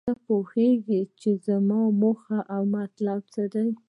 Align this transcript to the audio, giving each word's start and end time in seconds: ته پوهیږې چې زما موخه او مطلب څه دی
ته 0.07 0.13
پوهیږې 0.27 1.01
چې 1.19 1.31
زما 1.47 1.81
موخه 2.01 2.39
او 2.55 2.61
مطلب 2.75 3.19
څه 3.33 3.43
دی 3.53 3.67